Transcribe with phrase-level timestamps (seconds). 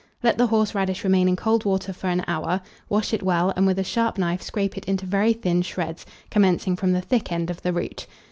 [0.23, 3.77] Let the horseradish remain in cold water for an hour; wash it well, and with
[3.77, 7.61] a sharp knife scrape it into very thin shreds, commencing from the thick end of
[7.61, 8.07] the root.